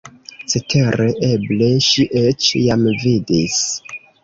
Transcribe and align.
Cetere, 0.53 1.05
eble 1.27 1.69
ŝi 1.89 2.07
eĉ 2.23 2.49
jam 2.65 2.91
vidis! 3.07 3.63